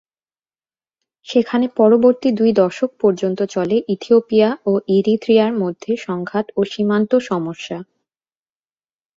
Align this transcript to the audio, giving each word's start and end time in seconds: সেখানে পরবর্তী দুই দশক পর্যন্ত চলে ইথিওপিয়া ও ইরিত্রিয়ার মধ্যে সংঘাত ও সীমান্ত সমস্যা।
সেখানে 1.27 1.65
পরবর্তী 1.77 2.29
দুই 2.31 2.51
দশক 2.53 2.89
পর্যন্ত 2.99 3.39
চলে 3.45 3.77
ইথিওপিয়া 3.87 4.49
ও 4.65 4.71
ইরিত্রিয়ার 4.87 5.53
মধ্যে 5.53 5.91
সংঘাত 5.97 6.45
ও 6.55 6.61
সীমান্ত 6.63 7.11
সমস্যা। 7.29 7.77